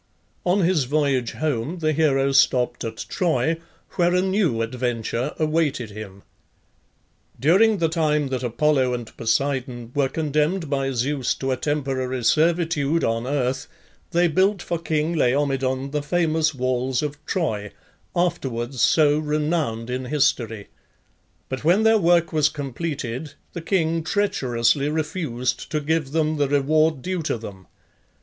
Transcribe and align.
On 0.47 0.61
his 0.61 0.85
voyage 0.85 1.33
home 1.33 1.77
the 1.77 1.93
hero 1.93 2.31
stopped 2.31 2.83
at 2.83 3.05
Troy, 3.07 3.61
where 3.97 4.15
a 4.15 4.21
new 4.23 4.63
adventure 4.63 5.35
awaited 5.37 5.91
him. 5.91 6.23
During 7.39 7.77
the 7.77 7.87
time 7.87 8.29
that 8.29 8.41
Apollo 8.41 8.95
and 8.95 9.15
Poseidon 9.15 9.91
were 9.93 10.09
condemned 10.09 10.71
by 10.71 10.89
Zeus 10.89 11.35
to 11.35 11.51
a 11.51 11.55
temporary 11.55 12.23
servitude 12.23 13.03
on 13.03 13.27
earth, 13.27 13.67
they 14.09 14.27
built 14.27 14.59
for 14.63 14.79
king 14.79 15.13
Laomedon 15.15 15.91
the 15.91 16.01
famous 16.01 16.55
walls 16.55 17.03
of 17.03 17.23
Troy, 17.27 17.71
afterwards 18.15 18.81
so 18.81 19.19
renowned 19.19 19.91
in 19.91 20.05
history; 20.05 20.69
but 21.47 21.63
when 21.63 21.83
their 21.83 21.99
work 21.99 22.33
was 22.33 22.49
completed 22.49 23.35
the 23.53 23.61
king 23.61 24.03
treacherously 24.03 24.89
refused 24.89 25.69
to 25.69 25.79
give 25.79 26.11
them 26.11 26.37
the 26.37 26.47
reward 26.49 27.03
due 27.03 27.21
to 27.21 27.37
them. 27.37 27.67